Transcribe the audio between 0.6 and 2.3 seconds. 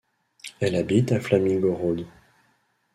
habite à Flamingo Road.